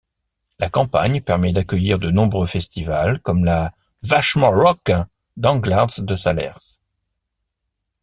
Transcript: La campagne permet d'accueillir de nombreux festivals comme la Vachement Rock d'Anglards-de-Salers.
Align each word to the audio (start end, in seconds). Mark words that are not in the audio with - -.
La 0.57 0.67
campagne 0.67 1.21
permet 1.21 1.51
d'accueillir 1.53 1.99
de 1.99 2.09
nombreux 2.09 2.47
festivals 2.47 3.19
comme 3.19 3.45
la 3.45 3.71
Vachement 4.01 4.49
Rock 4.49 4.91
d'Anglards-de-Salers. 5.37 6.79